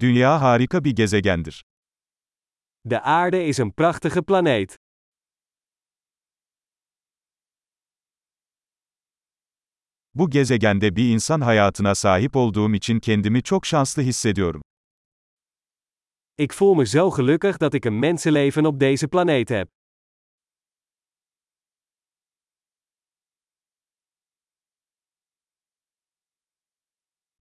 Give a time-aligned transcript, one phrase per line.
[0.00, 1.64] Dünya harika bir gezegendir.
[2.84, 4.76] De aarde is een prachtige planeet.
[10.14, 14.62] Bu gezegende bir insan hayatına sahip olduğum için kendimi çok şanslı hissediyorum.
[16.38, 19.75] Ik voel me zo gelukkig dat ik een mensenleven op deze planeet heb.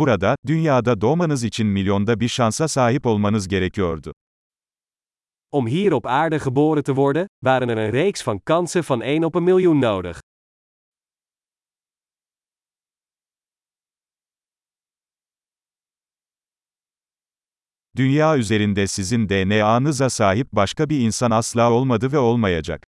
[0.00, 4.12] Burada, dünyada doğmanız için milyonda bir şansa sahip olmanız gerekiyordu.
[5.50, 9.22] Om hier op aarde geboren te worden, waren er een reeks van kansen van 1
[9.22, 10.20] op een miljoen nodig.
[17.96, 22.82] Dünya üzerinde sizin DNA'nıza sahip başka bir insan asla olmadı ve olmayacak.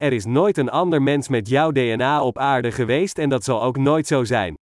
[0.00, 3.62] Er is nooit een ander mens met jouw DNA op aarde geweest en dat zal
[3.62, 4.61] ook nooit zo zijn.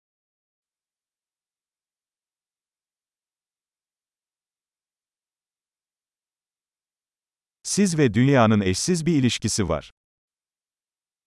[7.69, 9.91] Siz ve dünyanın eşsiz bir ilişkisi var.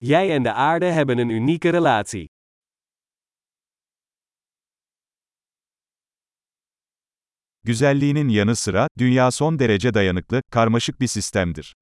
[0.01, 2.29] Jij en de aarde hebben een unieke relatie.
[7.65, 11.75] Güzelliğinin yanı sıra, dünya son derece dayanıklı, karmaşık bir sistemdir.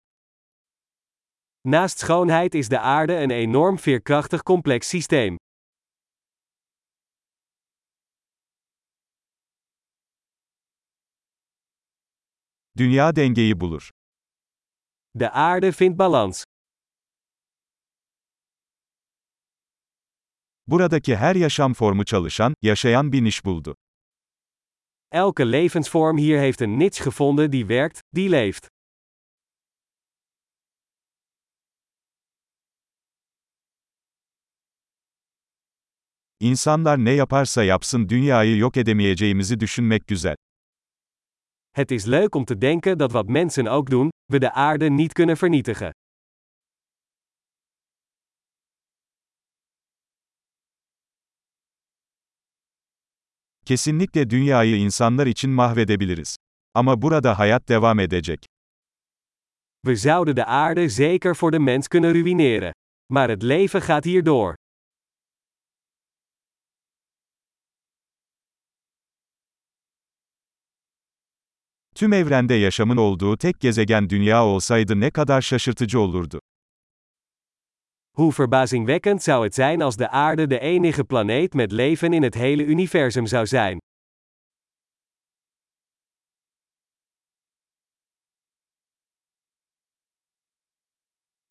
[1.64, 5.38] Naast schoonheid is de aarde een enorm veerkrachtig complex systeem.
[12.77, 13.91] Dünya dengeyi bulur.
[15.14, 16.44] De aarde vindt balans.
[20.66, 23.77] Buradaki her yaşam formu çalışan, yaşayan bir niş buldu.
[25.12, 28.69] Elke levensvorm hier heeft een niche gevonden die werkt, die leeft.
[36.41, 40.36] İnsanlar ne yaparsa yapsın dünyayı yok edemeyeceğimizi düşünmek güzel.
[41.70, 45.12] Het is leuk om te denken dat wat mensen ook doen, we de aarde niet
[45.12, 45.90] kunnen vernietigen.
[53.64, 56.36] Kesinlikle dünyayı insanlar için mahvedebiliriz.
[56.75, 58.44] Ama burada hayat devam edecek.
[59.87, 62.72] We zouden de aarde zeker voor de mens kunnen ruïneren.
[63.12, 64.59] Maar het leven gaat hier door.
[72.00, 76.41] Tüm evrende yaşamın olduğu tek gezegen dünya olsaydı ne kadar şaşırtıcı olurdu.
[78.16, 82.37] Hoe verbazingwekkend zou het zijn als de aarde de enige planeet met leven in het
[82.37, 83.81] hele universum zou zijn.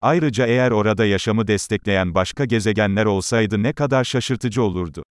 [0.02, 5.04] Ayrıca eğer orada yaşamı destekleyen başka gezegenler olsaydı ne kadar şaşırtıcı olurdu.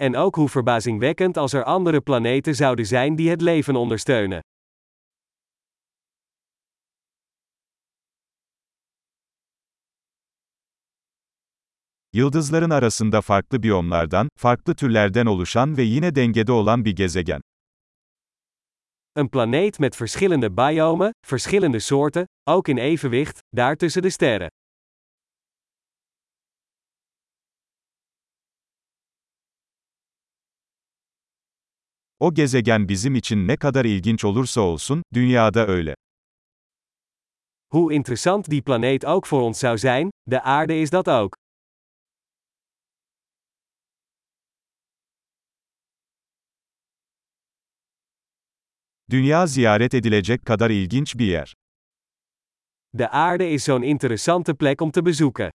[0.00, 4.40] En ook hoe verbazingwekkend als er andere planeten zouden zijn die het leven ondersteunen.
[12.12, 17.40] Yıldızların arasında farklı biyomlardan, farklı türlerden oluşan ve yine dengede olan bir gezegen.
[19.14, 24.48] Een planeet met verschillende biomen, verschillende soorten, ook in evenwicht, daar tussen de sterren.
[32.20, 35.94] O gezegen bizim için ne kadar ilginç olursa olsun, dünyada öyle.
[37.72, 41.34] Hoe interessant die planeet ook voor ons zou zijn, de aarde is dat ook.
[49.10, 51.54] Dünya ziyaret edilecek kadar ilginç bir yer.
[52.92, 55.50] De aarde is zo'n interessante plek om te bezoeken.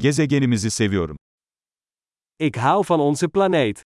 [0.00, 1.16] Gezegenimizi seviyorum.
[2.36, 3.82] Ik hou van onze planeet.